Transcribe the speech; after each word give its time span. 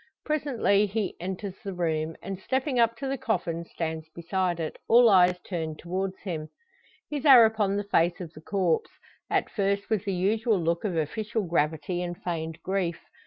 Presently 0.25 0.87
he 0.87 1.15
enters 1.19 1.53
the 1.63 1.75
room, 1.75 2.15
and 2.23 2.39
stepping 2.39 2.79
up 2.79 2.97
to 2.97 3.07
the 3.07 3.19
coffin 3.19 3.65
stands 3.65 4.09
beside 4.09 4.59
it, 4.59 4.77
all 4.87 5.07
eyes 5.11 5.37
turned 5.41 5.77
towards 5.77 6.17
him. 6.23 6.49
His 7.11 7.23
are 7.23 7.45
upon 7.45 7.77
the 7.77 7.83
face 7.83 8.19
of 8.19 8.33
the 8.33 8.41
corpse 8.41 8.89
at 9.29 9.51
first 9.51 9.91
with 9.91 10.05
the 10.05 10.11
usual 10.13 10.57
look 10.59 10.83
of 10.85 10.95
official 10.97 11.43
gravity 11.43 12.01
and 12.01 12.17
feigned 12.19 12.57
grief. 12.63 12.99